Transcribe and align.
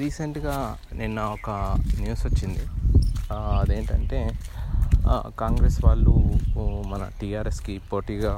రీసెంట్గా 0.00 0.54
నిన్న 1.00 1.20
ఒక 1.36 1.50
న్యూస్ 2.02 2.22
వచ్చింది. 2.26 2.64
అదేంటంటే 3.60 4.20
కాంగ్రెస్ 5.42 5.78
వాళ్ళు 5.84 6.14
మన 6.92 7.02
టీఆర్ఎస్కి 7.20 7.74
పోటీగా 7.90 8.32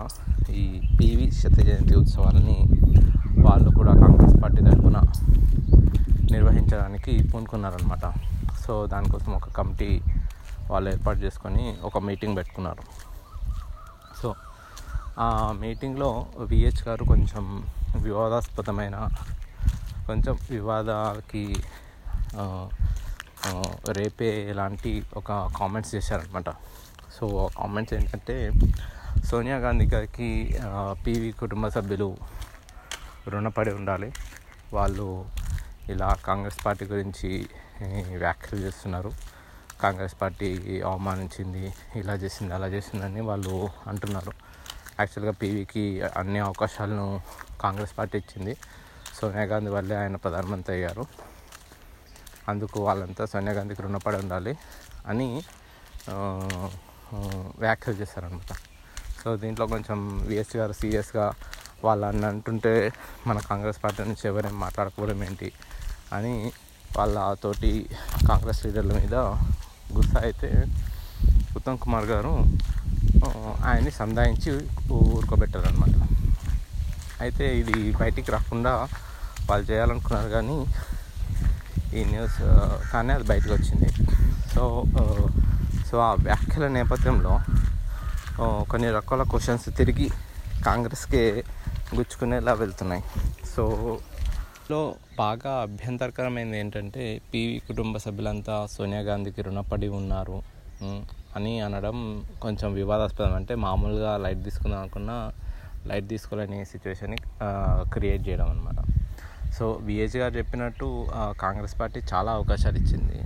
ఈ 0.62 0.64
పివి 0.98 1.26
శత 1.40 1.56
జయంతి 1.68 1.94
ఉత్సవాలని 2.00 2.58
వాళ్ళు 3.46 3.70
కూడా 3.78 3.92
కాంగ్రెస్ 4.02 4.36
పార్టీ 4.42 4.60
తరఫున 4.68 4.98
నిర్వహించడానికి 6.34 7.14
పూనుకున్నారనమాట 7.30 8.06
సో 8.64 8.74
దానికోసం 8.92 9.32
ఒక 9.38 9.48
కమిటీ 9.58 9.90
వాళ్ళు 10.70 10.88
ఏర్పాటు 10.94 11.18
చేసుకొని 11.18 11.64
ఒక 11.88 11.98
మీటింగ్ 12.08 12.36
పెట్టుకున్నారు. 12.36 12.84
సో 14.20 14.28
ఆ 15.26 15.28
మీటింగ్లో 15.62 16.10
విహెచ్ 16.52 16.82
గారు 16.88 17.04
కొంచెం 17.12 17.44
వివాదాస్పదమైన 18.06 18.96
కొంచెం 20.06 20.34
వివాదాలకి 20.50 21.44
రేపే 23.98 24.30
ఇలాంటి 24.52 24.92
ఒక 25.16 25.32
కామెంట్స్ 25.58 25.92
చేశారనమాట 25.94 26.50
సో 27.16 27.26
కామెంట్స్ 27.58 27.94
ఏంటంటే 27.94 28.36
సోనియా 29.28 29.58
గాంధీ 29.64 29.86
గారికి 29.94 30.28
పీవీ 31.04 31.30
కుటుంబ 31.32 31.68
సభ్యులు 31.76 32.08
రుణపడి 33.32 33.72
ఉండాలి. 33.78 34.08
వాళ్ళు 34.76 35.06
ఇలా 35.92 36.08
కాంగ్రెస్ 36.28 36.58
పార్టీ 36.66 36.84
గురించి 36.84 37.30
వ్యాఖ్యలు 38.22 38.60
చేస్తున్నారు. 38.66 39.10
కాంగ్రెస్ 39.82 40.16
పార్టీ 40.22 40.48
అవమానించింది 40.90 41.64
ఇలా 42.00 42.14
చేసింది 42.22 42.52
అలా 42.54 42.68
చేసిందని 42.74 43.22
వాళ్ళు 43.30 43.54
అంటున్నారు. 43.86 44.32
యాక్చువల్గా 45.00 45.32
పీవీకి 45.42 45.84
అన్ని 46.16 46.38
అవకాశాలను 46.38 47.06
కాంగ్రెస్ 47.60 47.94
పార్టీ 47.98 48.16
ఇచ్చింది. 48.18 48.54
సోనియా 49.16 49.44
గాంధీ 49.50 49.70
వల్లే 49.76 49.96
ఆయన 50.02 50.16
ప్రధానమంత్రి 50.24 50.72
అయ్యారు. 50.76 51.04
అందుకు 52.50 52.78
వాళ్ళంతా 52.86 53.22
సోనియా 53.32 53.54
గాంధీకి 53.58 53.82
రుణపడి 53.82 54.18
ఉండాలి 54.22 54.52
అని 55.06 55.28
వ్యాఖ్యలు 57.62 57.96
చేశారనమాట 58.00 58.52
సో 59.20 59.30
దీంట్లో 59.42 59.64
కొంచెం 59.66 59.98
విఎస్ 60.28 60.54
గారు 60.56 60.74
సీరియస్గా 60.80 61.24
వాళ్ళని 61.86 62.26
అంటుంటే 62.30 62.72
మన 63.26 63.38
కాంగ్రెస్ 63.48 63.80
పార్టీ 63.84 64.02
నుంచి 64.10 64.24
ఎవరేం 64.30 64.54
మాట్లాడకపోవడం 64.64 65.20
ఏంటి 65.26 65.48
అని 66.16 66.34
వాళ్ళ 66.96 67.16
తోటి 67.42 67.72
కాంగ్రెస్ 68.28 68.60
లీడర్ల 68.66 68.92
మీద 68.98 69.16
గుస్సా 69.96 70.20
అయితే 70.28 70.50
ఉత్తమ్ 71.58 71.78
కుమార్ 71.78 72.06
గారు 72.12 72.32
ఆయన్ని 73.66 73.92
సంధాయించి 74.00 74.50
ఊరుకోబెట్టారనమాట 74.92 75.94
అయితే 77.24 77.44
ఇది 77.60 77.76
బయటికి 78.00 78.30
రాకుండా 78.36 78.72
వాళ్ళు 79.50 79.66
చేయాలనుకున్నారు 79.70 80.28
కానీ 80.28 80.56
ఈ 81.98 82.02
న్యూస్ 82.12 82.38
కానీ 82.92 83.12
అది 83.16 83.24
బయటకు 83.32 83.52
వచ్చింది. 83.52 83.88
సో 84.54 84.62
సో 85.88 85.96
ఆ 86.08 86.10
వ్యాఖ్యల 86.26 86.66
నేపథ్యంలో 86.78 87.32
కొన్ని 88.70 88.88
రకాల 88.96 89.22
క్వశ్చన్స్ 89.32 89.66
తిరిగి 89.78 90.08
కాంగ్రెస్కే 90.66 91.22
గుచ్చుకునేలా 91.94 92.52
వెళ్తున్నాయి. 92.62 93.02
సో 93.54 93.64
లో 94.70 94.80
బాగా 95.18 95.52
అభ్యంతరకరమైనది 95.66 96.58
ఏంటంటే 96.58 97.02
పీవీ 97.32 97.58
కుటుంబ 97.68 97.96
సభ్యులంతా 98.04 98.54
సోనియా 98.72 99.02
గాంధీకి 99.08 99.42
రుణపడి 99.46 99.88
ఉన్నారు 99.98 100.38
అని 101.36 101.52
అనడం 101.66 101.98
కొంచెం 102.42 102.68
వివాదాస్పదం. 102.80 103.34
అంటే 103.40 103.54
మామూలుగా 103.66 104.12
లైట్ 104.24 104.42
తీసుకుందాం 104.44 104.80
అనుకున్నా 104.84 105.16
లైట్ 105.90 106.08
తీసుకోలేని 106.12 106.58
సిచ్యువేషన్ని 106.72 107.18
క్రియేట్ 107.94 108.22
చేయడం 108.28 108.48
అనమాట 108.54 108.78
సో 109.58 109.66
విహెచ్ 109.88 110.16
గారు 110.20 110.34
చెప్పినట్టు 110.38 110.86
కాంగ్రెస్ 111.42 111.74
పార్టీ 111.80 112.00
చాలా 112.12 112.30
అవకాశాలు 112.38 112.78
ఇచ్చింది. 112.82 113.18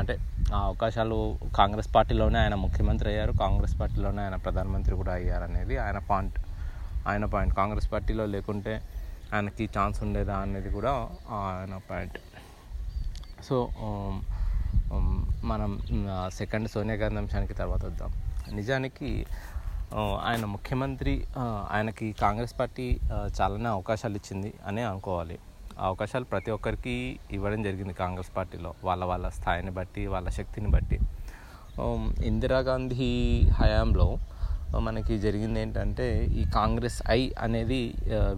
అంటే 0.00 0.14
ఆ 0.56 0.58
అవకాశాలు 0.68 1.16
కాంగ్రెస్ 1.58 1.88
పార్టీలోనే 1.94 2.38
ఆయన 2.42 2.56
ముఖ్యమంత్రి 2.64 3.08
అయ్యారు 3.12 3.32
కాంగ్రెస్ 3.44 3.74
పార్టీలోనే 3.80 4.20
ఆయన 4.24 4.36
ప్రధానమంత్రి 4.44 4.94
కూడా 5.00 5.12
అయ్యారు 5.18 5.44
అనేది 5.48 5.76
ఆయన 5.86 5.98
పాయింట్. 6.10 6.38
ఆయన 7.10 7.24
పాయింట్. 7.34 7.54
కాంగ్రెస్ 7.60 7.88
పార్టీలో 7.92 8.26
లేకుంటే 8.34 8.74
ఆయనకి 9.34 9.64
ఛాన్స్ 9.76 9.98
ఉండేదా 10.06 10.36
అనేది 10.44 10.70
కూడా 10.76 10.92
ఆయన 11.38 11.74
పాయింట్. 11.90 12.18
సో 13.48 13.56
మనం 15.50 15.70
సెకండ్ 16.38 16.68
సోనియా 16.74 16.96
గాంధీ 17.02 17.20
అంశానికి 17.22 17.54
తర్వాత 17.60 17.82
వద్దాం. 17.90 18.12
నిజానికి 18.58 19.10
ఆయన 20.28 20.44
ముఖ్యమంత్రి 20.54 21.12
ఆయనకి 21.74 22.06
కాంగ్రెస్ 22.24 22.54
పార్టీ 22.60 22.86
చాలానే 23.38 23.68
అవకాశాలు 23.76 24.16
ఇచ్చింది 24.20 24.50
అని 24.68 24.82
అనుకోవాలి. 24.92 25.38
అవకాశాలు 25.86 26.26
ప్రతి 26.32 26.50
ఒక్కరికి 26.50 26.94
ఇవ్వడం 27.32 27.60
జరిగింది 27.62 27.94
కాంగ్రెస్ 27.94 28.30
పార్టీలో. 28.36 28.70
వాళ్ళ 28.84 29.02
వాళ్ళ 29.04 29.26
స్థాయిని 29.38 29.72
బట్టి 29.78 30.04
వాళ్ళ 30.14 30.28
శక్తిని 30.38 30.70
బట్టి. 30.76 30.98
ఇందిరాగాంధీ 32.30 33.12
హయాంలో 33.58 34.08
మనకి 34.80 35.14
జరిగింది 35.18 35.58
ఏంటంటే 35.60 36.06
ఈ 36.40 36.42
కాంగ్రెస్ 36.54 36.98
ఐ 37.10 37.20
అనేది 37.40 37.82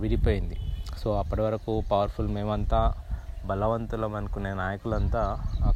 విడిపోయింది. 0.03 0.59
సో 0.99 1.09
అప్పటి 1.19 1.43
వరకు 1.43 1.73
పవర్ఫుల్ 1.93 2.31
మేమంతా 2.37 2.81
బలవంతులం 3.51 4.15
అనుకునే 4.15 4.53
నాయకులంతా 4.55 5.23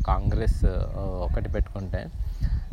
కాంగ్రెస్ 0.07 0.61
ఒకటి 1.27 1.49
పెట్టుకుంటే 1.49 2.01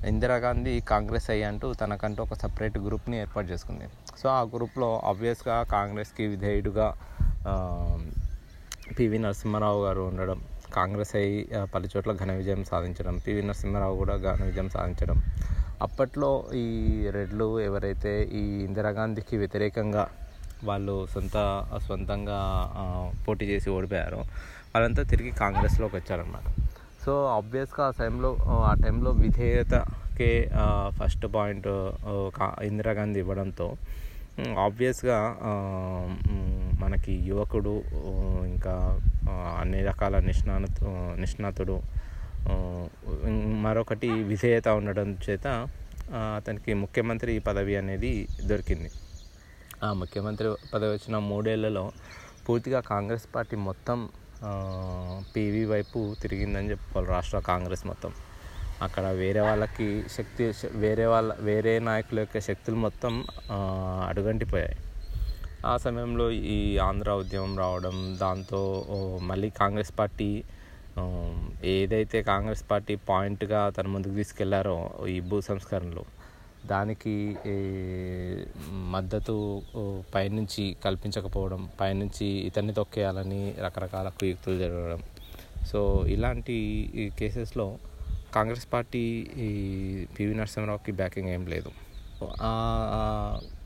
ఇందిరాగాంధీ 0.08 0.74
కాంగ్రెస్ 0.92 1.28
అయ్యి 1.34 1.46
అంటూ 1.50 1.68
తనకంటూ 1.82 2.20
ఒక 2.24 2.36
సపరేట్ 2.44 2.78
గ్రూప్ని 2.86 3.16
ఏర్పాటు 3.24 3.48
చేసుకుంది. 3.52 3.86
సో 4.22 4.28
ఆ 4.30 4.42
గ్రూప్లో 4.56 4.90
ఆబ్వియస్గా 5.12 5.58
కాంగ్రెస్కి 5.76 6.26
విధేయుడుగా 6.28 6.88
పివి 8.98 9.18
నరసింహారావు 9.18 9.80
గారు 9.86 10.02
ఉండడం 10.02 10.40
కాంగ్రెస్ 10.74 11.16
అయి 11.16 11.50
పలు 11.74 11.88
చోట్ల 11.98 12.12
ఘన 12.14 12.32
విజయం 12.32 12.64
సాధించడం 12.64 13.16
పివి 13.18 13.42
నరసింహారావు 13.42 13.96
కూడా 13.96 14.16
ఘన 14.18 14.44
విజయం 14.44 14.70
సాధించడం. 14.70 15.18
అప్పట్లో 15.82 16.30
ఈ 16.54 16.68
రెడ్లు 17.12 17.60
ఎవరైతే 17.60 18.12
ఈ 18.32 18.44
ఇందిరాగాంధీకి 18.64 19.38
వ్యతిరేకంగా 19.38 20.04
వాళ్ళు 20.64 20.96
సొంత 21.14 21.38
సొంతంగా 21.88 22.40
పోటీ 23.28 23.46
చేసి 23.46 23.70
ఓడిపోయారో 23.70 24.20
వాళ్ళంతా 24.74 25.04
తిరిగి 25.04 25.32
కాంగ్రెస్లోకి 25.32 25.96
వచ్చారనమాట 25.96 26.48
సో 27.06 27.14
ఆబ్వియస్గా 27.26 27.86
ఆ 27.86 27.94
టైంలో 28.00 28.30
ఆ 28.70 28.74
టైంలో 28.84 29.12
విధేయతకే 29.12 30.32
ఫస్ట్ 31.00 31.26
పాయింట్ 31.36 31.70
ఇందిరాగాంధీ 32.64 33.20
ఇవ్వడంతో 33.20 33.68
ఆబ్వియస్గా 34.58 35.18
మనకి 36.84 37.14
యువకుడు 37.30 37.74
ఇంకా 38.52 38.74
అన్ని 39.62 39.82
రకాల 39.90 40.16
నిష్ణాత 40.30 40.84
నిష్ణాతుడు 41.22 41.76
మరొకటి 43.66 44.10
విధేయత 44.32 44.68
ఉండడం 44.80 45.10
చేత 45.26 45.48
అతనికి 46.38 46.72
ముఖ్యమంత్రి 46.84 47.34
పదవి 47.48 47.74
అనేది 47.82 48.12
దొరికింది. 48.50 48.90
ఆ 49.84 49.90
ముఖ్యమంత్రి 50.02 50.48
పదవి 50.74 50.92
వచ్చిన 50.96 51.18
మూడేళ్ళలో 51.30 51.86
పూర్తిగా 52.48 52.80
కాంగ్రెస్ 52.94 53.26
పార్టీ 53.36 53.56
మొత్తం 53.70 54.00
పీవీ 55.34 55.64
వైపు 55.72 56.00
తిరిగిందని 56.22 56.70
చెప్పుకోవాలి 56.72 57.10
రాష్ట్ర 57.16 57.40
కాంగ్రెస్ 57.52 57.84
మొత్తం. 57.90 58.12
అక్కడ 58.86 59.06
వేరే 59.22 59.42
వాళ్ళకి 59.48 59.88
శక్తి 60.16 60.44
వేరే 60.84 61.06
వాళ్ళ 61.14 61.32
వేరే 61.50 61.74
నాయకుల 61.88 62.20
యొక్క 62.24 62.40
శక్తులు 62.48 62.78
మొత్తం 62.86 63.14
అడుగంటిపోయాయి. 64.10 64.78
ఆ 65.70 65.74
సమయంలో 65.78 66.26
ఈ 66.32 66.78
ఆంధ్ర 66.88 67.12
ఉద్యమం 67.12 67.58
రావడం 67.58 67.98
దాంతో 68.22 68.62
మళ్ళీ 69.22 69.50
కాంగ్రెస్ 69.50 69.92
పార్టీ 70.00 70.30
ఏదైతే 71.74 72.18
కాంగ్రెస్ 72.24 72.64
పార్టీ 72.72 72.96
పాయింట్గా 73.10 73.70
తన 73.70 73.88
ముందుకు 73.88 74.14
తీసుకెళ్ళారో 74.14 74.78
ఈ 75.14 75.20
భూ 75.20 75.38
సంస్కరణలు 75.42 76.04
దానికి 76.72 77.14
మద్దతు 78.96 79.36
పైనుంచి 80.16 80.66
కల్పించకపోవడం 80.84 81.62
పైనుంచి 81.80 82.28
ఇతన్ని 82.48 82.74
తొక్కేయాలని 82.74 83.42
రకరకాల 83.66 84.10
కుయుక్తులు 84.20 84.58
జరగడం. 84.58 85.02
సో 85.72 85.80
ఇలాంటి 86.08 86.58
కేసెస్లో 87.20 87.68
కాంగ్రెస్ 88.36 88.68
పార్టీ 88.74 89.04
ఈ 89.48 89.50
పివి 90.18 90.34
నరసింహరావుకి 90.36 90.92
బ్యాకింగ్ 90.92 91.30
ఏం 91.30 91.46
లేదు. 91.46 91.72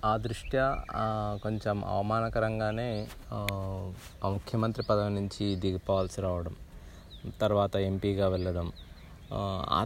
ఆ- 0.05 0.17
దృష్ట్యా 0.23 0.65
కొంచెం 1.41 1.77
అవమానకరంగానే 1.87 2.89
ముఖ్యమంత్రి 4.35 4.83
పదవి 4.83 5.11
నుంచి 5.11 5.55
దిగిపోవాల్సి 5.55 6.21
రావడం 6.21 6.55
తర్వాత 7.39 7.75
ఎంపీగా 7.85 8.27
వెళ్ళడం 8.27 8.67
ఆ, 9.31 9.39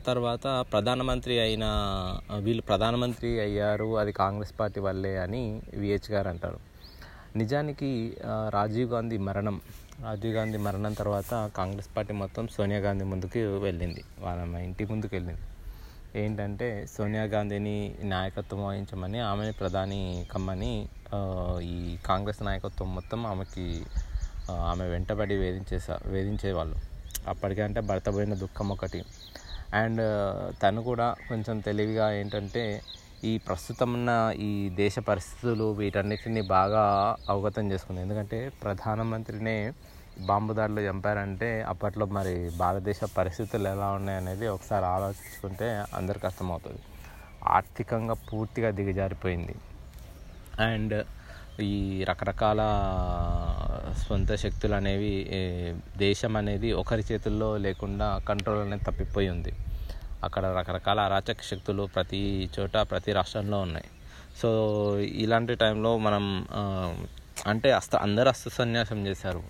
తర్వాత 0.06 0.46
ప్రధానమంత్రి 0.72 1.40
అయిన 1.40 1.66
వీళ్ళు 2.40 2.62
ప్రధానమంత్రి 2.62 3.40
అయ్యారు 3.40 3.98
అది 3.98 4.12
కాంగ్రెస్ 4.14 4.60
పార్టీ 4.60 4.80
వల్లే 4.80 5.18
అని 5.18 5.42
విహెచ్ 5.76 6.12
గారు 6.12 6.30
అంటారు. 6.30 6.60
నిజానికి 7.36 7.90
రాజీవ్ 8.50 8.90
గాంధీ 8.90 9.18
మరణం 9.20 9.58
రాజీవ్ 10.04 10.34
గాంధీ 10.34 10.58
మరణం 10.58 10.94
తర్వాత 10.94 11.32
కాంగ్రెస్ 11.56 11.90
పార్టీ 11.96 12.14
మొత్తం 12.14 12.48
సోనియా 12.48 12.80
గాంధీ 12.80 13.06
ముందుకు 13.06 13.40
వెళ్ళింది 13.62 14.04
వాళ్ళ 14.20 14.40
ఇంటి 14.62 14.86
ముందుకు 14.86 15.14
వెళ్ళింది. 15.16 15.42
ఏంటంటే 16.16 16.88
సోనియా 16.98 17.24
గాంధీని 17.24 17.96
నాయకత్వం 18.04 18.68
వహించమని 18.68 19.20
ఆమెని 19.20 19.52
ప్రధాని 19.52 20.26
కమ్మని 20.32 20.88
ఈ 21.62 21.98
కాంగ్రెస్ 22.06 22.44
నాయకత్వం 22.44 22.96
మొత్తం 22.96 23.26
ఆమెకి 23.26 23.84
ఆమె 24.52 24.86
వెంటబడి 24.86 25.36
వేధించేసా 25.36 26.00
వేధించేవాళ్ళు. 26.06 26.76
అప్పటికంటే 27.28 27.80
భర్త 27.80 28.14
పోయిన 28.16 28.34
దుఃఖం 28.34 28.70
ఒకటి. 28.70 29.04
అండ్ 29.74 30.02
తను 30.62 30.82
కూడా 30.84 31.16
కొంచెం 31.30 31.60
తెలివిగా 31.60 32.12
ఏంటంటే 32.12 32.82
ఈ 33.24 33.38
ప్రస్తుతం 33.38 33.94
ఉన్న 33.94 34.34
ఈ 34.40 34.70
దేశ 34.70 35.00
పరిస్థితులు 35.00 35.72
వీటన్నిటిని 35.72 36.42
బాగా 36.42 37.16
అవగతం 37.30 37.72
చేసుకుంది. 37.72 38.02
ఎందుకంటే 38.02 38.52
ప్రధానమంత్రినే 38.64 39.72
బాంబు 40.28 40.54
దాడిలో 40.54 40.82
చంపారంటే 40.82 41.62
అప్పట్లో 41.62 42.06
మరి 42.06 42.34
భారతదేశ 42.58 43.00
పరిస్థితులు 43.18 43.68
ఎలా 43.68 43.92
ఉన్నాయనేది 43.92 44.48
ఒకసారి 44.48 44.86
ఆలోచించుకుంటే 44.86 45.68
అందరికి 45.94 46.26
అర్థమవుతుంది. 46.26 46.82
ఆర్థికంగా 47.48 48.14
పూర్తిగా 48.14 48.72
దిగజారిపోయింది. 48.72 49.56
అండ్ 50.62 51.06
ఈ 51.62 52.04
రకరకాల 52.10 52.62
సొంత 54.08 54.36
శక్తులు 54.36 54.76
అనేవి 54.76 55.14
దేశం 55.98 56.38
అనేది 56.38 56.72
ఒకరి 56.72 57.04
చేతుల్లో 57.12 57.58
లేకుండా 57.58 58.08
కంట్రోల్ 58.30 58.62
అనేది 58.62 58.84
తప్పిపోయి 58.84 59.30
ఉంది. 59.30 59.54
అక్కడ 60.24 60.46
రకరకాల 60.46 61.00
అరాచక 61.00 61.42
శక్తులు 61.42 61.84
ప్రతి 61.96 62.50
చోట 62.60 62.78
ప్రతి 62.92 63.12
రాష్ట్రంలో 63.12 63.60
ఉన్నాయి. 63.60 63.90
సో 64.42 64.50
ఇలాంటి 65.00 65.56
టైంలో 65.56 65.98
మనం 65.98 66.24
అంటే 67.46 67.70
అస్త 67.72 67.96
అందరు 67.96 68.30
అస్త 68.30 68.50
సన్యాసం 68.50 69.00
చేశారు. 69.08 69.42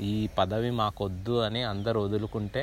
ఈ 0.00 0.28
పదవి 0.38 0.70
మాకొద్దు 0.80 1.34
అని 1.46 1.62
అందరు 1.62 1.98
వదులుకుంటే 2.00 2.62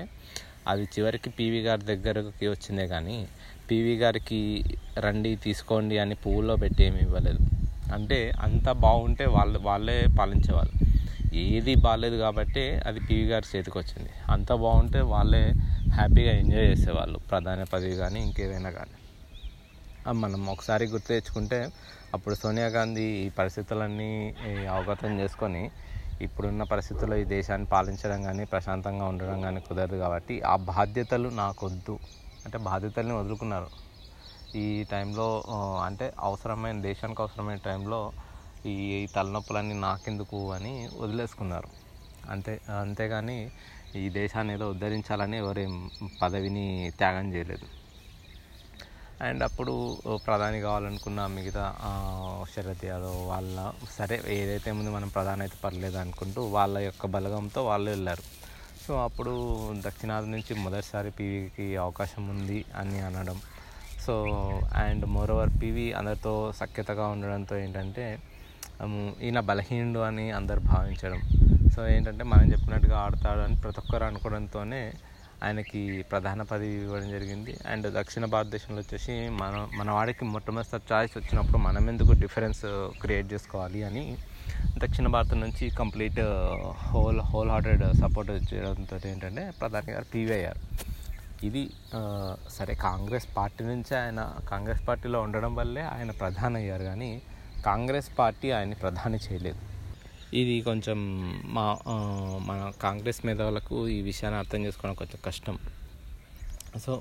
అది 0.68 0.83
చివరికి 0.83 1.30
పీవీ 1.38 1.62
గారి 1.62 1.81
దగ్గరకి 1.81 2.48
వచ్చిందే 2.48 2.88
కానీ 2.88 3.18
పీవీ 3.69 3.95
గారికి 3.98 4.39
రండి 5.06 5.36
తీసుకోండి 5.45 5.98
అని 6.03 6.15
పువ్వులో 6.15 6.56
పెట్టి 6.56 6.81
ఏమి 6.83 7.00
ఇవ్వలేదు. 7.00 7.42
అంటే 7.95 8.19
అంత 8.45 8.68
బాగుంటే 8.86 9.25
వాళ్ళు 9.36 9.59
వాళ్ళే 9.59 9.98
పాలించేవాళ్ళు. 10.19 10.75
ఏది 11.45 11.74
బాగాలేదు 11.86 12.18
కాబట్టి 12.18 12.65
అది 12.88 13.00
పీవీ 13.07 13.25
గారి 13.31 13.48
చేతికి 13.56 13.77
వచ్చింది. 13.77 14.12
అంత 14.33 14.51
బాగుంటే 14.63 15.01
వాళ్ళే 15.13 15.44
హ్యాపీగా 15.98 16.31
ఎంజాయ్ 16.42 16.68
చేసేవాళ్ళు. 16.71 17.19
ప్రధాన 17.31 17.63
పదవి 17.74 17.95
కానీ 18.03 18.19
ఇంకేదైనా 18.27 18.71
కానీ 18.80 18.98
మనం 20.21 20.48
ఒకసారి 20.53 20.86
గుర్తు 20.94 21.07
తెచ్చుకుంటే 21.07 21.57
అప్పుడు 22.13 22.35
సోనియా 22.41 22.69
గాంధీ 22.75 23.05
ఈ 23.23 23.27
పరిస్థితులన్నీ 23.37 24.11
అవగతం 24.75 25.11
చేసుకొని 25.19 25.63
ఇప్పుడున్న 26.25 26.63
పరిస్థితుల్లో 26.71 27.15
ఈ 27.21 27.25
దేశాన్ని 27.35 27.67
పాలించడం 27.67 28.19
కానీ 28.27 28.43
ప్రశాంతంగా 28.53 29.05
ఉండడం 29.11 29.37
కానీ 29.45 29.59
కుదరదు 29.67 29.97
కాబట్టి 30.03 30.35
ఆ 30.51 30.55
బాధ్యతలు 30.71 31.29
నాకొద్దు. 31.41 31.95
అంటే 32.45 32.57
బాధ్యతల్ని 32.67 33.15
వదులుకున్నారు. 33.19 33.69
ఈ 34.55 34.67
టైంలో 34.93 35.27
అంటే 35.87 36.05
అవసరమైన 36.27 36.77
దేశానికి 36.89 37.21
అవసరమైన 37.25 37.59
టైంలో 37.69 37.99
ఈ 38.65 38.73
ఈ 38.95 39.05
తలనొప్పులన్నీ 39.15 39.75
నాకెందుకు 39.85 40.39
అని 40.57 40.73
వదిలేసుకున్నారు. 41.03 41.69
అంతే 42.33 42.53
అంతేగాని 42.81 43.37
ఈ 44.01 44.03
దేశాన్ని 44.19 44.51
ఏదో 44.57 44.65
ఉద్ధరించాలని 44.73 45.37
ఎవరేం 45.43 45.73
పదవిని 46.21 46.65
త్యాగం 46.99 47.27
చేయలేదు. 47.33 47.67
అండ్ 49.25 49.41
అప్పుడు 49.47 49.73
ప్రధాని 50.27 50.59
కావాలనుకున్న 50.65 51.19
మిగతా 51.35 51.65
శరత్ 52.53 52.85
యాదవ్ 52.85 53.18
వాళ్ళ 53.31 53.57
సరే 53.97 54.18
ఏదైతే 54.38 54.69
ముందు 54.77 54.91
మనం 54.95 55.09
ప్రధాని 55.15 55.41
అయితే 55.45 55.57
పర్లేదు 55.63 55.97
అనుకుంటూ 56.03 56.41
వాళ్ళ 56.56 56.77
యొక్క 56.88 57.06
బలగంతో 57.15 57.62
వాళ్ళు 57.69 57.88
వెళ్ళారు. 57.94 58.23
సో 58.85 58.94
అప్పుడు 59.07 59.33
దక్షిణాది 59.85 60.29
నుంచి 60.35 60.53
మొదటిసారి 60.63 61.09
పీవీకి 61.18 61.68
అవకాశం 61.85 62.23
ఉంది 62.33 62.59
అని 62.81 63.00
అనడం. 63.07 63.38
సో 64.06 64.15
అండ్ 64.83 65.06
మోరోవర్ 65.15 65.53
పీవీ 65.62 65.88
అందరితో 66.00 66.33
సఖ్యతగా 66.59 67.07
ఉండడంతో 67.15 67.56
ఏంటంటే 67.63 68.06
ఈయన 69.27 69.39
బలహీనుడు 69.50 70.01
అని 70.09 70.27
అందరు 70.39 70.62
భావించడం. 70.74 71.21
సో 71.74 71.81
ఏంటంటే 71.95 72.24
మనం 72.31 72.45
చెప్పినట్టుగా 72.53 72.97
ఆడతాడు 73.06 73.41
అని 73.47 73.57
ప్రతి 73.63 73.79
ఒక్కరు 73.81 74.06
అనుకోవడంతోనే 74.12 74.81
ఆయనకి 75.43 75.81
ప్రధాన 76.11 76.41
పదవి 76.51 76.75
ఇవ్వడం 76.83 77.09
జరిగింది. 77.15 77.53
అండ్ 77.71 77.88
దక్షిణ 77.97 78.25
భారతదేశంలో 78.33 78.79
వచ్చేసి 78.83 79.13
మన 79.41 79.53
మన 79.79 79.89
వాడికి 79.97 80.25
మొట్టమొదటి 80.33 80.88
చాయిస్ 80.91 81.15
వచ్చినప్పుడు 81.17 81.59
మనం 81.67 81.85
ఎందుకు 81.93 82.13
డిఫరెన్స్ 82.23 82.63
క్రియేట్ 83.03 83.29
చేసుకోవాలి 83.33 83.81
అని 83.89 84.05
దక్షిణ 84.83 85.07
భారతం 85.07 85.39
నుంచి 85.39 85.65
complete 85.81 86.21
whole 86.85 87.21
whole 87.29 87.51
hearted 87.55 87.85
support 88.01 88.31
చేయడంతో 88.51 88.97
ఏంటంటే 89.11 89.45
ప్రధాని 89.61 89.91
గారు 89.95 90.07
పీవీఆర్ 90.13 90.61
ఇది 91.47 91.61
uh, 91.97 92.31
సరే 92.55 92.73
కాంగ్రెస్ 92.88 93.27
పార్టీ 93.38 93.63
నుంచి 93.63 93.93
ఆయన 94.01 94.21
కాంగ్రెస్ 94.49 94.83
పార్టీలో 94.88 95.19
ఉండడం 95.21 95.53
వల్లే 95.55 95.83
ఆయన 95.93 96.11
ప్రధాని 96.19 96.57
అయ్యారు 96.59 96.83
కానీ 96.83 97.11
కాంగ్రెస్ 97.65 98.09
పార్టీ 98.19 98.47
ఆయన్ని 98.51 98.77
ప్రధాని 98.83 99.19
చేయలేదు. 99.25 99.59
ఇది 100.39 100.53
కొంచెం 100.67 100.99
మా 101.55 101.65
మన 102.49 102.59
కాంగ్రెస్ 102.83 103.19
మేధావులకు 103.27 103.77
ఈ 103.95 103.97
విషయాన్ని 104.09 104.37
అర్థం 104.41 104.59
చేసుకోవడం 104.65 104.95
కొంచెం 105.01 105.19
కష్టం. 105.27 105.55
సో 106.83 106.91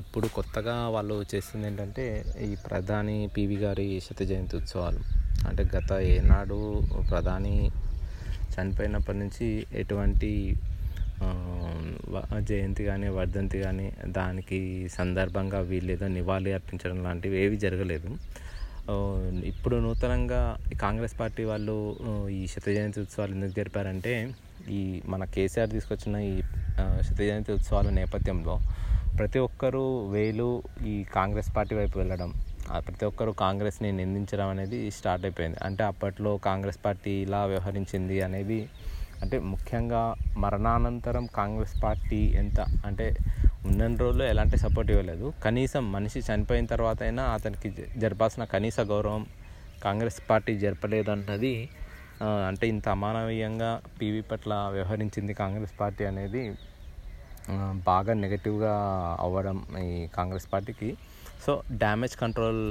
ఇప్పుడు 0.00 0.26
కొత్తగా 0.38 0.74
వాళ్ళు 0.94 1.14
చేస్తుంది 1.32 1.66
ఏంటంటే 1.68 2.04
ఈ 2.48 2.50
ప్రధాని 2.66 3.16
పివి 3.36 3.56
గారి 3.64 3.86
శత 4.06 4.20
జయంతి 4.30 4.54
ఉత్సవాలు. 4.60 5.02
అంటే 5.48 5.62
గత 5.76 5.90
ఏనాడు 6.14 6.58
ప్రధాని 7.10 7.56
చనిపోయినప్పటి 8.54 9.18
నుంచి 9.24 9.46
ఎటువంటి 9.82 10.32
జయంతి 12.50 12.82
కానీ 12.90 13.08
వర్ధంతి 13.18 13.58
కానీ 13.66 13.86
దానికి 14.18 14.58
సందర్భంగా 14.98 15.60
వీళ్ళు 15.70 15.90
ఏదో 15.96 16.08
నివాళి 16.16 16.50
అర్పించడం 16.58 16.98
లాంటివి 17.06 17.36
ఏవి 17.44 17.56
జరగలేదు. 17.64 18.10
ఇప్పుడు 19.50 19.76
నూతనంగా 19.80 20.40
ఈ 20.72 20.76
కాంగ్రెస్ 20.78 21.14
పార్టీ 21.18 21.42
వాళ్ళు 21.44 21.76
ఈ 22.32 22.42
శత 22.46 22.66
జయంతి 22.68 23.00
ఉత్సవాలు 23.00 23.32
ఎందుకు 23.36 23.54
జరిపారంటే 23.56 24.12
ఈ 24.70 24.80
మన 25.08 25.24
కేసీఆర్ 25.34 25.70
తీసుకొచ్చిన 25.70 26.16
ఈ 26.28 26.34
ఆ, 26.78 26.84
శత 27.02 27.18
జయంతి 27.20 27.52
ఉత్సవాల 27.52 27.88
నేపథ్యంలో 27.98 28.54
ప్రతి 29.16 29.38
ఒక్కరూ 29.40 29.84
వేలు 30.08 30.48
ఈ 30.86 31.04
కాంగ్రెస్ 31.14 31.50
పార్టీ 31.54 31.74
వైపు 31.74 31.96
వెళ్ళడం 31.98 32.30
ప్రతి 32.86 33.04
ఒక్కరూ 33.06 33.32
కాంగ్రెస్ని 33.40 33.90
నిందించడం 33.92 34.48
అనేది 34.48 34.78
స్టార్ట్ 34.90 35.24
అయిపోయింది. 35.24 35.58
అంటే 35.66 35.82
అప్పట్లో 35.84 36.32
కాంగ్రెస్ 36.46 36.80
పార్టీ 36.84 37.12
ఇలా 37.22 37.40
వ్యవహరించింది 37.46 38.16
అనేది 38.22 38.58
అంటే 39.22 39.36
ముఖ్యంగా 39.52 40.02
మరణానంతరం 40.44 41.24
కాంగ్రెస్ 41.38 41.74
పార్టీ 41.84 42.20
ఎంత 42.42 42.58
అంటే 42.88 43.06
ఉన్న 43.68 43.86
రోజుల్లో 44.02 44.24
ఎలాంటి 44.32 44.56
సపోర్ట్ 44.64 44.90
ఇవ్వలేదు. 44.94 45.26
కనీసం 45.44 45.84
మనిషి 45.96 46.20
చనిపోయిన 46.28 46.66
తర్వాత 46.74 46.98
అయినా 47.02 47.24
అతనికి 47.36 47.68
జరపాల్సిన 48.02 48.44
కనీస 48.54 48.78
గౌరవం 48.92 49.24
కాంగ్రెస్ 49.86 50.20
పార్టీ 50.30 50.52
జరపలేదన్నది 50.64 51.54
అంటే 52.48 52.64
ఇంత 52.74 52.86
అమానవీయంగా 52.88 53.70
పీవీ 53.98 54.22
పట్ల 54.30 54.52
వ్యవహరించింది 54.76 55.32
కాంగ్రెస్ 55.42 55.74
పార్టీ 55.80 56.04
అనేది 56.04 56.42
బాగా 57.88 58.12
నెగటివ్గా 58.22 58.74
అవ్వడం 59.24 59.58
ఈ 59.82 59.90
కాంగ్రెస్ 60.16 60.46
పార్టీకి. 60.52 60.90
సో 61.44 61.52
డ్యామేజ్ 61.82 62.14
కంట్రోల్ 62.22 62.62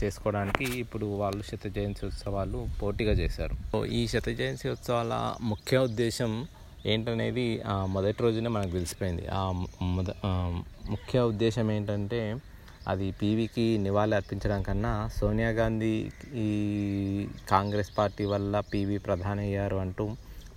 చేసుకోవడానికి 0.00 0.66
ఇప్పుడు 0.82 1.06
వాళ్ళు 1.20 1.42
శత 1.50 1.66
జయంతి 1.76 2.02
ఉత్సవాలు 2.10 2.58
పోటీగా 2.80 3.14
చేశారు. 3.20 3.54
సో 3.72 3.78
ఈ 3.98 4.00
శత 4.12 4.28
జయంతి 4.40 4.68
ఉత్సవాల 4.74 5.14
ముఖ్య 5.52 5.78
ఉద్దేశం 5.88 6.32
ఏంటనేది 6.92 7.46
మొదటి 7.94 8.20
రోజునే 8.22 8.50
మనకు 8.56 8.72
తెలిసిపోయింది. 8.78 9.24
ఆ 9.38 9.42
మొద 9.96 10.10
ముఖ్య 10.94 11.22
ఉద్దేశం 11.32 11.66
ఏంటంటే 11.76 12.20
అది 12.92 13.06
పీవీకి 13.20 13.64
నివాళి 13.84 14.14
అర్పించడం 14.16 14.62
కన్నా 14.62 14.90
సోనియా 15.18 15.50
గాంధీ 15.58 15.94
ఈ 16.42 16.48
కాంగ్రెస్ 17.52 17.90
పార్టీ 17.98 18.24
వల్ల 18.32 18.60
పీవీ 18.72 18.98
ప్రధాని 19.06 19.42
అయ్యారు 19.48 19.76
అంటూ 19.84 20.06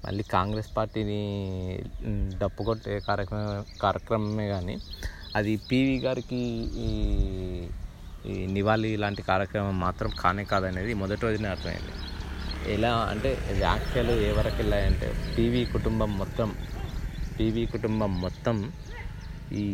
మళ్ళీ 0.06 0.24
కాంగ్రెస్ 0.34 0.70
పార్టీని 0.78 1.22
డప్పు 2.38 2.64
కొట్టే 2.64 3.00
కార్యక్రమం 3.00 3.50
కార్యక్రమమే 3.82 4.48
కానీ 4.48 4.76
అది 5.36 5.54
పీవీ 5.70 5.98
గారికి 6.00 6.42
ఈ 6.80 6.90
ఈ 8.26 8.36
నివాళి 8.48 8.90
లాంటి 8.98 9.22
కార్యక్రమం 9.22 9.80
మాత్రం 9.80 10.10
కానే 10.20 10.44
కాదనేది 10.44 10.94
మొదటి 10.94 11.22
రోజునే 11.22 11.48
అర్థమైంది. 11.48 11.94
ఎలా 12.74 12.92
అంటే 13.12 13.30
వ్యాఖ్యలు 13.54 14.14
ఏ 14.22 14.32
వరకు 14.32 14.58
వెళ్ళాయంటే 14.58 15.08
పీవీ 15.36 15.66
కుటుంబం 15.66 16.12
మొత్తం 16.18 16.50
పీవీ 17.38 17.66
కుటుంబం 17.66 18.22
మొత్తం 18.22 18.58
ఈ 19.54 19.66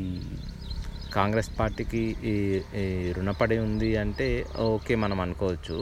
కాంగ్రెస్ 1.17 1.49
పార్టీకి 1.59 2.01
ఈ 2.31 2.35
ఈ 2.81 2.85
రుణపడి 3.15 3.57
ఉంది 3.65 3.89
అంటే 4.03 4.27
ఓకే 4.67 4.93
మనం 5.03 5.19
అనుకోవచ్చు. 5.25 5.77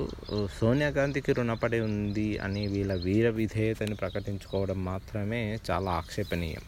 సోనియా 0.58 0.90
గాంధీకి 0.98 1.32
రుణపడి 1.38 1.80
ఉంది 1.88 2.28
అని 2.46 2.64
వీళ్ళ 2.74 2.94
వీర 3.06 3.30
విధేయతని 3.40 3.96
ప్రకటించుకోవడం 4.02 4.80
మాత్రమే 4.92 5.42
చాలా 5.70 5.92
ఆక్షేపణీయం. 6.02 6.64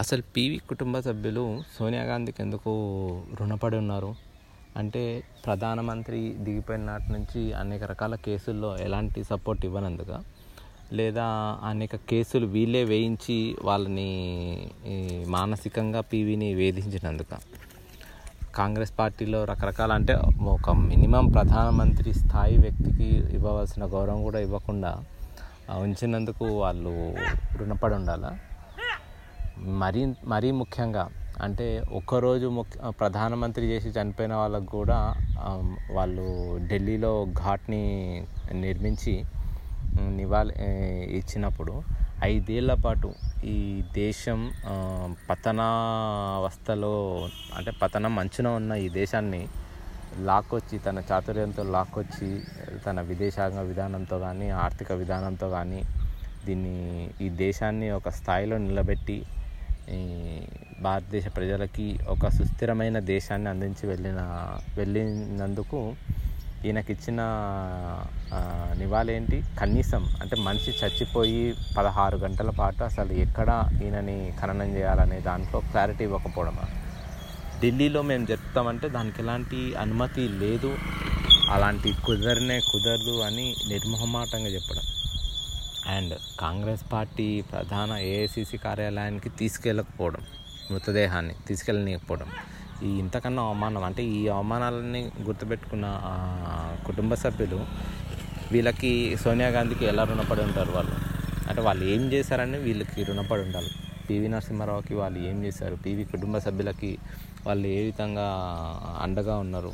అసలు 0.00 0.22
పీవీ 0.36 0.58
కుటుంబ 0.70 1.00
సభ్యులు 1.08 1.44
సోనియా 1.76 2.04
గాంధీకి 2.10 2.40
ఎందుకు 2.42 2.72
రుణపడి 3.40 3.76
ఉన్నారు? 3.82 4.12
అంటే 4.80 5.02
ప్రధానమంత్రి 5.44 6.20
దిగిపోయిన 6.46 6.84
నాటి 6.90 7.08
నుంచి 7.16 7.42
అనేక 7.62 7.82
రకాల 7.92 8.14
కేసుల్లో 8.26 8.70
ఎలాంటి 8.86 9.20
సపోర్ట్ 9.32 9.64
ఇవ్వనందుగా 9.68 10.18
లేదా 10.98 11.26
అనేక 11.70 11.96
కేసులు 12.10 12.46
వీళ్ళే 12.54 12.82
వేయించి 12.92 13.38
వాళ్ళని 13.68 14.10
మానసికంగా 15.36 16.00
పీవీని 16.12 16.48
వేధించినందుక? 16.54 17.32
కాంగ్రెస్ 18.54 18.92
పార్టీలో 18.98 19.38
రకరకాల 19.44 19.92
అంటే 19.92 20.14
ఒక 20.50 20.70
మినిమం 20.84 21.26
ప్రధానమంత్రి 21.28 22.10
స్థాయి 22.14 22.56
వ్యక్తికి 22.58 23.08
ఇవ్వవలసిన 23.34 23.84
గౌరవం 23.86 24.20
కూడా 24.22 24.40
ఇవ్వకుండా 24.40 24.92
ఉంచినందుకు 25.80 26.46
వాళ్ళు 26.56 26.92
రుణపడి 27.56 27.94
ఉండాలి 27.94 28.30
మరీ 29.80 30.02
మరీ 30.26 30.48
ముఖ్యంగా 30.52 31.04
అంటే 31.44 31.66
ఒక్కరోజు 31.92 32.46
ముఖ్య 32.52 32.90
ప్రధానమంత్రి 32.98 33.64
చేసి 33.66 33.88
చనిపోయిన 33.90 34.34
వాళ్ళకు 34.34 34.68
కూడా 34.74 34.98
వాళ్ళు 35.90 36.26
ఢిల్లీలో 36.66 37.12
ఘాట్ని 37.40 37.84
నిర్మించి 38.60 39.14
నివాళి 40.16 40.54
ఇచ్చినప్పుడు 41.18 41.74
ఐదేళ్ళ 42.24 42.72
పాటు 42.82 43.08
ఈ 43.46 43.58
దేశం 43.94 44.40
పతనావస్థలో 45.28 46.92
అంటే 47.56 47.72
పతనం 47.80 48.12
మంచున 48.14 48.48
ఉన్న 48.58 48.72
ఈ 48.84 48.88
దేశాన్ని 48.94 49.42
లాక్కొచ్చి 50.28 50.76
తన 50.78 50.98
చాతుర్యంతో 51.08 51.62
లాక్కొచ్చి 51.74 52.28
తన 52.86 53.00
విదేశాంగ 53.08 53.62
విధానంతో 53.70 54.18
కానీ 54.18 54.48
ఆర్థిక 54.64 54.92
విధానంతో 55.00 55.48
కానీ 55.50 55.80
దీన్ని 56.44 56.76
ఈ 57.20 57.28
దేశాన్ని 57.36 57.88
ఒక 57.90 58.08
స్థాయిలో 58.18 58.58
నిలబెట్టి 58.58 59.18
ఈ 59.92 60.02
భారతదేశ 60.82 61.26
ప్రజలకి 61.36 61.86
ఒక 62.08 62.28
సుస్థిరమైన 62.28 62.98
దేశాన్ని 63.08 63.48
అందించి 63.50 63.84
వెళ్ళిన 63.88 64.20
వెళ్ళినందుకు 64.78 65.80
ఈయనకి 66.64 66.92
ఇచ్చిన 66.92 67.20
నివాళేంటి? 68.78 69.38
కనీసం 69.60 70.02
అంటే 70.22 70.36
మనిషి 70.36 70.70
చచ్చిపోయి 70.70 71.42
పదహారు 71.78 72.16
గంటల 72.16 72.50
పాటు 72.50 72.82
అసలు 72.84 73.12
ఎక్కడ 73.24 73.50
ఈయనని 73.82 74.16
ఖననం 74.40 74.70
చేయాలనే 74.76 75.18
దాంట్లో 75.20 75.60
క్లారిటీ 75.60 76.04
ఇవ్వకపోవడం 76.04 76.58
ఢిల్లీలో 77.60 78.02
మేము 78.02 78.24
చెప్తామంటే 78.30 78.88
దానికి 78.88 79.20
ఎలాంటి 79.22 79.60
అనుమతి 79.82 80.22
లేదు. 80.42 80.70
అలాంటి 81.50 81.90
కుదరనే 82.04 82.58
కుదరదు 82.72 83.14
అని 83.26 83.46
నిర్మహమాటంగా 83.68 84.50
చెప్పడం. 84.56 84.84
అండ్ 85.94 86.14
కాంగ్రెస్ 86.40 86.84
పార్టీ 86.92 87.28
ప్రధాన 87.52 87.92
ఏఐసిసి 88.10 88.56
కార్యాలయానికి 88.56 89.28
తీసుకెళ్ళకపోవడం 89.28 90.22
మృతదేహాన్ని 90.70 91.34
తీసుకెళ్ళనీయకపోవడం. 91.48 92.28
ఈ 92.82 92.90
ఇంతకన్నా 92.98 93.42
అవమానం 93.42 93.84
అంటే 93.84 94.02
ఈ 94.04 94.28
అవమానాలని 94.28 95.02
గుర్తుపెట్టుకున్న 95.22 95.86
కుటుంబ 96.86 97.14
సభ్యులు 97.14 97.60
వీళ్ళకి 98.52 99.16
సోనియా 99.22 99.48
గాంధీకి 99.48 99.84
ఎలా 99.84 100.04
రుణపడి 100.04 100.40
ఉంటారు 100.40 100.70
వాళ్ళు? 100.70 100.96
అంటే 101.48 101.60
వాళ్ళు 101.60 101.84
ఏం 101.84 102.02
చేశారని 102.12 102.58
వీళ్ళకి 102.58 103.04
రుణపడి 103.04 103.42
ఉండాలి. 103.42 103.70
పివి 104.08 104.28
నరసింహారావుకి 104.28 104.94
వాళ్ళు 104.94 105.18
ఏం 105.18 105.44
చేశారు? 105.44 105.76
పివి 105.76 106.04
కుటుంబ 106.04 106.38
సభ్యులకి 106.38 106.98
వాళ్ళు 107.46 107.66
ఏ 107.66 107.84
విధంగా 107.84 108.26
అండగా 109.02 109.36
ఉన్నారు? 109.36 109.72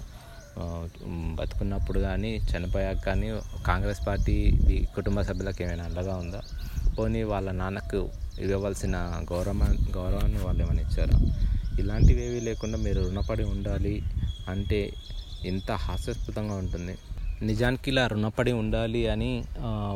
బతుకున్నప్పుడు 1.38 2.00
కానీ 2.00 2.30
చనిపోయాక 2.50 3.00
కానీ 3.04 3.28
కాంగ్రెస్ 3.66 4.06
పార్టీ 4.06 4.36
కుటుంబ 4.94 5.20
సభ్యులకు 5.20 5.62
ఏమైనా 5.62 5.84
అండగా 5.84 6.14
ఉందా? 6.14 6.40
పోనీ 6.96 7.22
వాళ్ళ 7.22 7.50
నాన్నకు 7.50 8.10
ఇవ్వవలసిన 8.40 8.96
గౌరవ 9.32 9.62
గౌరవాన్ని 9.96 10.40
వాళ్ళు 10.44 10.62
ఏమైనా 10.64 10.82
ఇచ్చారా? 10.88 11.16
ఇలాంటివి 11.82 12.40
లేకుండా 12.48 12.78
మీరు 12.86 13.00
రుణపడి 13.06 13.44
ఉండాలి 13.54 13.94
అంటే 14.52 14.80
ఎంత 15.50 15.70
హాస్యాస్పదంగా 15.86 16.56
ఉంటుంది. 16.64 16.94
నిజానికి 17.48 17.86
ఇలా 17.90 18.02
రుణపడి 18.12 18.52
ఉండాలి 18.62 19.02
అని 19.12 19.30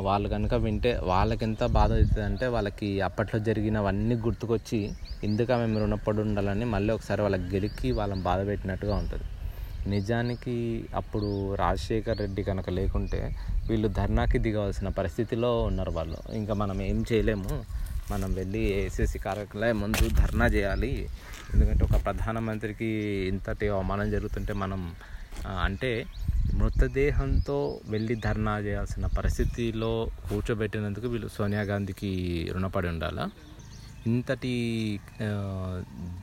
వాళ్ళు 0.07 0.27
కనుక 0.33 0.53
వింటే 0.63 0.91
వాళ్ళకి 1.11 1.43
ఎంత 1.47 1.63
బాధ 1.77 1.89
అవుతుంది 1.97 2.23
అంటే 2.29 2.45
వాళ్ళకి 2.55 2.89
అప్పట్లో 3.07 3.39
జరిగినవన్నీ 3.49 4.15
గుర్తుకొచ్చి 4.25 4.79
ఎందుక 5.27 5.51
మేము 5.61 5.79
రుణపడి 5.83 6.21
ఉండాలని 6.25 6.65
మళ్ళీ 6.73 6.91
ఒకసారి 6.97 7.21
వాళ్ళకి 7.25 7.47
గెలికి 7.53 7.89
వాళ్ళని 7.99 8.23
బాధ 8.29 8.39
పెట్టినట్టుగా 8.49 8.95
ఉంటుంది. 9.03 9.27
నిజానికి 9.93 10.55
అప్పుడు 10.99 11.29
రాజశేఖర్ 11.61 12.19
రెడ్డి 12.23 12.43
కనుక 12.49 12.69
లేకుంటే 12.79 13.19
వీళ్ళు 13.69 13.87
ధర్నాకి 13.99 14.37
దిగవలసిన 14.45 14.89
పరిస్థితిలో 14.99 15.51
ఉన్నారు 15.69 15.91
వాళ్ళు. 15.99 16.19
ఇంకా 16.39 16.53
మనం 16.61 16.77
ఏం 16.89 16.99
చేయలేము. 17.11 17.51
మనం 18.11 18.29
వెళ్ళి 18.39 18.61
ఏసీసీ 18.79 19.19
కార్యాలయం 19.25 19.77
ముందు 19.83 20.03
ధర్నా 20.21 20.47
చేయాలి. 20.55 20.91
ఎందుకంటే 21.53 21.83
ఒక 21.87 21.97
ప్రధానమంత్రికి 22.05 22.89
ఇంతటి 23.31 23.67
అవమానం 23.75 24.07
జరుగుతుంటే 24.15 24.53
మనం 24.63 24.81
అంటే 25.67 25.91
మృతదేహంతో 26.59 27.57
వెళ్ళి 27.93 28.15
ధర్నా 28.25 28.53
చేయాల్సిన 28.65 29.05
పరిస్థితిలో 29.17 29.91
కూర్చోబెట్టినందుకు 30.29 31.07
వీళ్ళు 31.13 31.29
సోనియా 31.37 31.63
గాంధీకి 31.71 32.11
రుణపడి 32.55 32.87
ఉండాలా? 32.93 33.25
ఇంతటి 34.11 34.53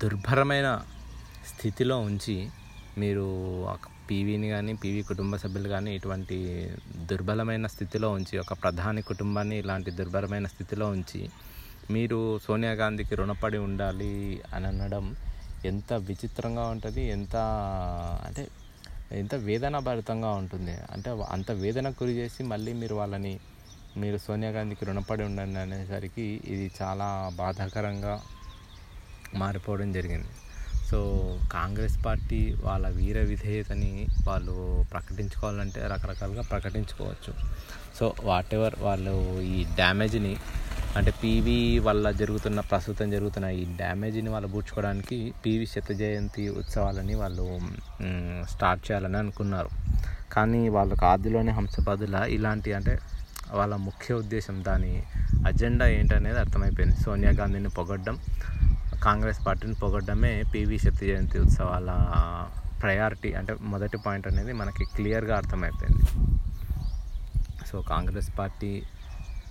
దుర్భరమైన 0.03 0.69
స్థితిలో 1.53 1.97
ఉంచి 2.09 2.37
మీరు 3.03 3.27
పీవీని 4.09 4.49
కానీ 4.55 4.73
పీవీ 4.83 5.03
కుటుంబ 5.11 5.37
సభ్యులు 5.43 5.69
కానీ 5.75 5.91
ఇటువంటి 5.99 6.37
దుర్బలమైన 7.11 7.67
స్థితిలో 7.75 8.09
ఉంచి 8.19 8.35
ఒక 8.45 8.53
ప్రధాని 8.63 9.03
కుటుంబాన్ని 9.11 9.57
ఇలాంటి 9.63 9.91
దుర్భరమైన 10.01 10.47
స్థితిలో 10.55 10.87
ఉంచి 10.97 11.21
మీరు 11.91 12.39
సోనియా 12.39 12.73
గాంధీకి 12.73 13.15
రుణపడి 13.15 13.59
ఉండాలి 13.59 14.43
అని 14.55 14.67
అనడం 14.67 15.17
ఎంత 15.67 15.93
విచిత్రంగా 15.93 16.63
ఉంటుంది 16.63 17.03
ఎంత 17.09 17.37
అంటే 18.27 18.49
ఎంత 19.13 19.35
వేదనాభరితంగా 19.35 20.31
ఉంటుంది. 20.31 20.77
అంటే 20.93 21.11
అంత 21.31 21.51
వేదనకు 21.51 22.05
గురి 22.05 22.17
చేసి 22.17 22.43
మళ్ళీ 22.43 22.73
మీరు 22.73 22.95
వాళ్ళని 22.95 23.41
మీరు 23.97 24.19
సోనియా 24.19 24.51
గాంధీకి 24.51 24.85
రుణపడి 24.85 25.23
ఉండండి 25.23 25.59
అనేసరికి 25.59 26.43
ఇది 26.47 26.71
చాలా 26.83 27.31
బాధాకరంగా 27.35 28.21
మారిపోవడం 29.35 29.93
జరిగింది. 29.93 30.29
సో 30.91 30.99
కాంగ్రెస్ 31.53 32.05
పార్టీ 32.07 32.55
వాళ్ళ 32.63 32.89
వీర 32.89 33.19
విధేయతని 33.21 34.07
వాళ్ళు 34.29 34.85
ప్రకటించుకోవాలంటే 34.91 35.81
రకరకాలుగా 35.81 36.43
ప్రకటించుకోవచ్చు. 36.43 37.35
సో 37.99 38.15
వాట్ 38.23 38.55
ఎవర్ 38.55 38.75
వాళ్ళు 38.81 39.41
ఈ 39.41 39.65
డ్యామేజ్ని 39.65 40.37
అంటే 40.99 41.11
పీవీ 41.21 41.59
వల్ల 41.87 42.07
జరుగుతున్న 42.21 42.61
ప్రస్తుతం 42.71 43.07
జరుగుతున్న 43.15 43.47
ఈ 43.61 43.63
డ్యామేజ్ని 43.79 44.31
వాళ్ళు 44.35 44.49
పూడ్చుకోవడానికి 44.55 45.19
పీవీ 45.45 45.67
శత 45.75 45.89
జయంతి 46.01 46.45
ఉత్సవాలని 46.61 47.15
వాళ్ళు 47.23 47.47
స్టార్ట్ 48.53 48.83
చేయాలని 48.87 49.19
అనుకున్నారు. 49.23 49.71
కానీ 50.35 50.61
వాళ్ళకు 50.77 51.05
ఆదిలోనే 51.13 51.53
హంసపదుల 51.59 52.17
ఇలాంటి 52.37 52.71
అంటే 52.79 52.95
వాళ్ళ 53.59 53.75
ముఖ్య 53.87 54.15
ఉద్దేశం 54.23 54.57
దాని 54.69 54.93
అజెండా 55.49 55.87
ఏంటనేది 55.97 56.39
అర్థమైపోయింది. 56.45 56.97
సోనియా 57.05 57.33
గాంధీని 57.41 57.73
పొగడ్డం 57.79 58.19
కాంగ్రెస్ 59.07 59.41
పార్టీని 59.47 59.77
పొగడ్డమే 59.85 60.35
పీవీ 60.53 60.77
శత 60.85 60.99
జయంతి 61.09 61.39
ఉత్సవాల 61.45 61.91
ప్రయారిటీ 62.83 63.31
అంటే 63.39 63.53
మొదటి 63.73 63.97
పాయింట్ 64.07 64.27
అనేది 64.31 64.53
మనకి 64.61 64.85
క్లియర్గా 64.97 65.35
అర్థమైపోయింది. 65.41 66.05
సో 67.71 67.79
కాంగ్రెస్ 67.93 68.31
పార్టీ 68.39 68.71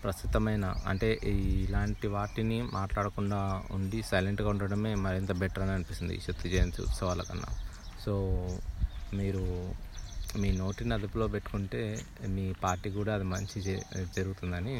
ప్రస్తుతమైన 0.04 0.66
అంటే 0.88 1.20
ఇలాంటి 1.24 2.08
వాటిని 2.08 2.62
మాట్లాడకుండా 2.62 3.40
ఉండి 3.72 4.02
సైలెంట్గా 4.02 4.50
ఉండడమే 4.50 4.96
మరింత 4.96 5.32
బెటర్ 5.32 5.64
అని 5.64 5.72
అనిపిస్తుంది 5.72 6.16
ఈ 6.16 6.20
శక్తి 6.20 6.50
జయంతి 6.50 6.82
ఉత్సవాల 6.82 7.22
కన్నా. 7.22 7.52
సో 8.06 8.14
మీరు 9.14 9.74
మీ 10.40 10.52
నోటిని 10.52 10.94
అదుపులో 10.94 11.28
పెట్టుకుంటే 11.28 11.82
మీ 12.28 12.54
పార్టీ 12.64 12.90
కూడా 12.90 13.14
అది 13.14 13.24
మంచి 13.24 13.62
జరుగుతుందని 14.18 14.76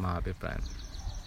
మా 0.00 0.08
అభిప్రాయం. 0.08 0.64